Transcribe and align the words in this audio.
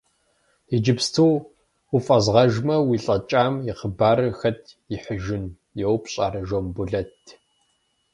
Иджыпсту 0.75 1.31
уфӏэзгъэжмэ, 1.95 2.75
уи 2.87 2.97
лӏэкӏам 3.03 3.53
и 3.69 3.71
хъыбарыр 3.77 4.29
хэт 4.39 4.61
ихьыжын?– 4.95 5.45
йоупщӏ 5.79 6.19
ар 6.25 6.35
Жамбулэт. 6.47 7.15